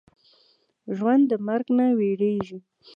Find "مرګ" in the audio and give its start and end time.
1.47-1.67